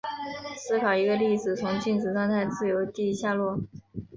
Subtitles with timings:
[0.67, 3.59] 思考一个粒子从静止状态自由地下落。